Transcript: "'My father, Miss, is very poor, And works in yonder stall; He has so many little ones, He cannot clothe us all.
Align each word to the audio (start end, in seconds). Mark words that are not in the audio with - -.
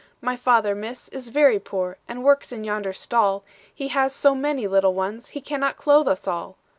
"'My 0.19 0.35
father, 0.35 0.73
Miss, 0.73 1.09
is 1.09 1.27
very 1.27 1.59
poor, 1.59 1.99
And 2.07 2.23
works 2.23 2.51
in 2.51 2.63
yonder 2.63 2.91
stall; 2.91 3.43
He 3.71 3.89
has 3.89 4.15
so 4.15 4.33
many 4.33 4.65
little 4.65 4.95
ones, 4.95 5.27
He 5.27 5.41
cannot 5.41 5.77
clothe 5.77 6.07
us 6.07 6.27
all. 6.27 6.57